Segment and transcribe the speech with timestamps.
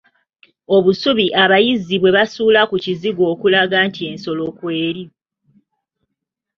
[0.75, 5.03] Obusubi abayizzi bwe basuula ku kizigo okulaga nti ensolo kweri.